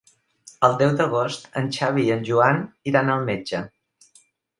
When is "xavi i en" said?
1.75-2.23